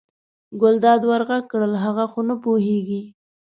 ګلداد 0.61 1.01
ور 1.09 1.21
غږ 1.29 1.43
کړل 1.51 1.73
هغه 1.83 2.05
خو 2.11 2.19
نه 2.29 2.35
پوهېږي. 2.43 3.01